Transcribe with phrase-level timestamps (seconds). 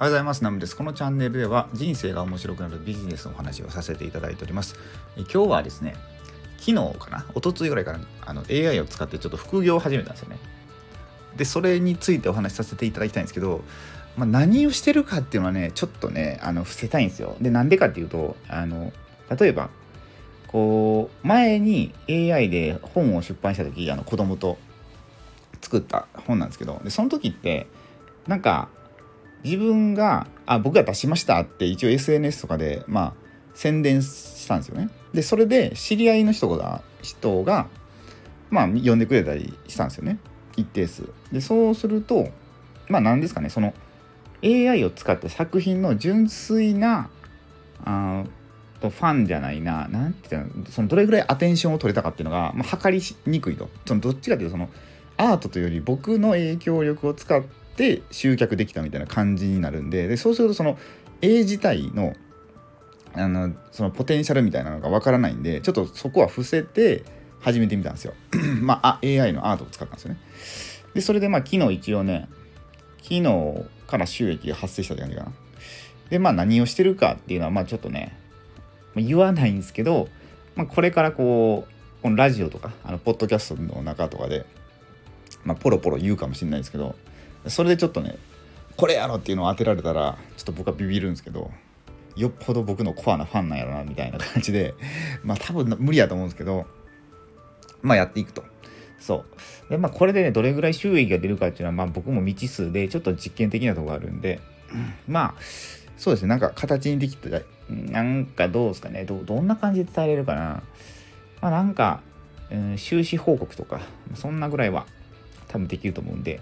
[0.00, 0.44] おはようございます。
[0.44, 0.76] ナムです。
[0.76, 4.76] このチャンネルでは人生が面白くなるビジネスのお話をさせていただいております。
[5.16, 5.96] え今日はですね、
[6.56, 10.38] 昨日かな、一昨日ぐらいからあの AI を使ってちょっと副業を始めたんですよね。
[11.36, 13.64] で、それについてお話しさせていただきたいんですけど、
[14.16, 17.34] まあ、何をしてるかっていうのはね、ちょっとね、あの伏せたいんですよ。
[17.40, 18.92] で、なんでかっていうと、あの
[19.36, 19.68] 例えば、
[20.46, 24.58] こう、前に AI で本を出版した時、あの子供と
[25.60, 27.66] 作った本なんですけど、でその時って、
[28.28, 28.68] なんか
[29.44, 33.14] 自分があ僕が出しましたって一応 SNS とかでまあ
[33.54, 34.90] 宣伝したんですよね。
[35.12, 37.68] でそれで知り合いの人が人が
[38.50, 40.18] まあ呼んでくれたりしたんですよね。
[40.56, 41.08] 一定数。
[41.32, 42.28] でそうすると
[42.88, 43.74] まあ何ですかねその
[44.42, 47.10] AI を使った作品の純粋な
[47.84, 48.24] あ
[48.80, 53.68] ファンじゃないな、なんていうの、そのどれぐらいアテンションを取れたかっていうのが、まあ、測りにくいと。
[53.86, 54.68] そのどっちかというと、その
[55.16, 60.76] アートというより僕の影響力を使ってって集客できたみたいな感じになるんででそうするとその
[61.22, 62.14] A 自体の
[63.14, 67.04] あのそのポテンシャルみたいなのがわからないんでちょっとそこは伏せて
[67.40, 68.14] 始めてみたんですよ。
[68.60, 70.20] まあ AI のアートを使ったんですよね。
[70.94, 72.28] でそれでまあ昨日一応ね
[73.02, 75.32] 昨日から収益が発生したって感じかな。
[76.10, 78.16] でまあ何をしてるかっていうのはまあちょっとね
[78.96, 80.08] 言わないんですけど、
[80.54, 84.44] まあ、これからこうこのラジオとかあのポッドキャストの中とかで、
[85.44, 86.94] まあ、ポロポロ言うかもしれないですけど
[87.46, 88.18] それでちょっとね
[88.76, 91.50] これやろっていうのを当てられたらちょっと僕はビビるんですけど
[92.16, 94.74] よっぽど僕のコアなファンなんやろなみたいな感じで
[95.22, 96.66] まあ多分無理やと思うんですけど
[97.82, 98.42] まあやっていくと。
[98.98, 99.24] そ
[99.68, 99.70] う。
[99.70, 104.40] で、まあこれでね、どれぐらい収益が出るかっていうのは、まあ僕も未知数で、ちょっと実験的なとこがあるんで、
[105.06, 105.40] まあ、
[105.96, 110.62] そうですね、なんか形にできて、なんかどうですかね、どどんな感じで伝えれるかな。
[111.40, 112.00] まあなんか、
[112.50, 113.80] うん、収支報告とか、
[114.14, 114.86] そんなぐらいは
[115.48, 116.40] 多分できると思うんで、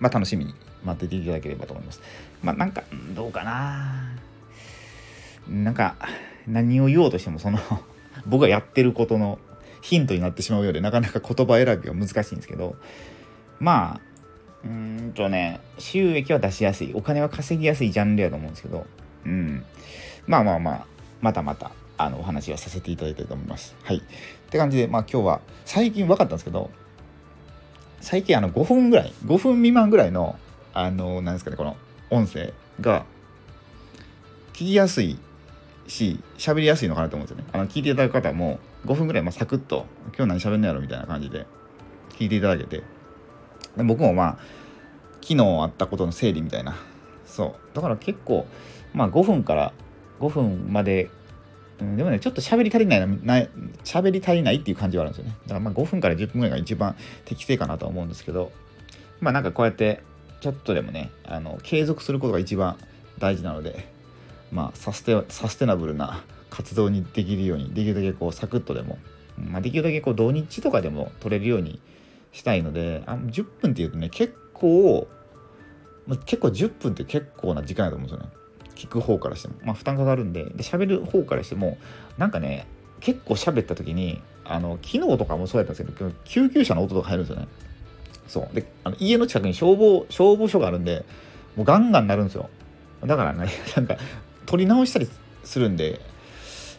[0.00, 0.54] まあ、楽しみに
[0.84, 2.00] 待ってていただければと思います。
[2.42, 4.14] まあ、なんか、どうかな。
[5.48, 5.96] なんか、
[6.46, 7.58] 何を言おうとしても、その
[8.26, 9.38] 僕がやってることの
[9.80, 12.76] ヒントになってしまうようで、なかなか言葉選びは難しいんですけど、
[13.60, 14.08] まあ、
[14.64, 18.86] うんとね、収益は出しやすい、お金は稼ぎやすいジャンルやと思うんですけど、
[19.24, 19.64] うん。
[20.26, 20.86] まあまあまあ、
[21.20, 23.76] またまた、あの、お話はさせていただきたいと思います。
[23.82, 23.98] はい。
[23.98, 24.00] っ
[24.50, 26.70] て感じで、まあ今日は、最近分かったんですけど、
[28.00, 30.38] 最近あの5分ぐらい5分未満ぐらいの
[30.72, 31.76] あのなんですかねこの
[32.10, 33.04] 音声が
[34.52, 35.18] 聞きやすい
[35.86, 37.50] し喋りやすいのかなと思うんですよね。
[37.52, 39.86] あの聞いていただく方も5分ぐらいまあサクッと
[40.16, 41.46] 今日何喋るんのやろみたいな感じで
[42.10, 42.82] 聞いていただけて。
[43.76, 44.38] で僕もまあ
[45.20, 46.76] 昨日あったことの整理みたいな。
[47.26, 47.74] そう。
[47.74, 48.46] だから結構
[48.94, 49.72] まあ5分から
[50.20, 51.10] 5分まで
[51.80, 53.06] うん、でもね、ちょっと喋り足りないな、
[53.84, 55.36] 喋り足りないっていう感じはあるんですよね。
[55.42, 58.52] だからまあ5分から10分ぐらいが一番適正かなとは思うんですけど、
[59.20, 60.02] まあなんかこうやって、
[60.40, 62.76] ちょっとでもね、あの継続することが一番
[63.18, 63.88] 大事なので、
[64.50, 68.98] まあサステサステナブルな活動にできるように、できるだけこうサクッとでも、
[69.36, 71.80] まあ、できるだけこう土日とかでも取れるように
[72.32, 75.06] したいので、あ10分っていうとね、結構、
[76.24, 78.32] 結構10分って結構な時間だと思うんですよね。
[78.78, 81.76] 聞く方からしても、まあ、負担かかるんでで喋る方からしても
[82.16, 82.66] なんかね
[83.00, 87.48] 結構喋った時にあの昨日とかもそうやったんですけど救急車の音とか入るんですよね。
[88.28, 88.54] そう。
[88.54, 91.04] であの家の近くに消防消防署があるんで
[91.56, 92.48] もうガンガンなるんですよ。
[93.04, 93.96] だからね なんか
[94.46, 95.08] 取り直したり
[95.44, 96.00] するんで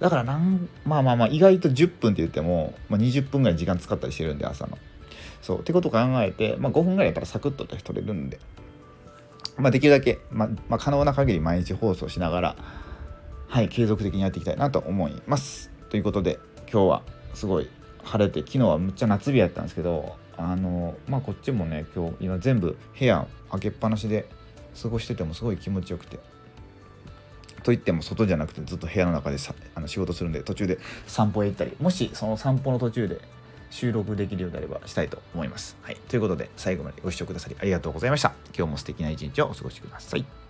[0.00, 4.78] だからなんまあまあまあ意外と10分って言っても、まあ、20分ぐらい時間使ったりしてるんで朝の。
[5.42, 5.60] そう。
[5.60, 8.38] ってことを考えて、まあ、5分ぐらいやったらサクッと取れるんで。
[9.56, 12.56] まあ、できるだけ、まあ、まあ、可能な限り毎日放送しながら、
[13.48, 15.70] はい、継続的にやっていきたいなと思います。
[15.90, 16.38] ということで、
[16.70, 17.02] 今日は
[17.34, 17.68] すごい
[18.02, 24.28] 晴れて、昨日はむっちゃ夏日やったんですけど、あの、まあ、こっちもね、今日、今全部部屋開けっぱなしで
[24.80, 26.18] 過ごしててもすごい気持ちよくて、
[27.64, 33.20] といっても外じゃなくてずっと部屋の中でさあの仕事するんで途中で散歩へ行ったりもしその散歩の途中で
[33.70, 35.76] 収録できるようであればしたいと思います。
[35.82, 35.96] はい。
[36.08, 38.32] ということで、最後までご視聴くださりありがとうございました。
[38.56, 40.43] 今日も素敵な一日をお過ごしください。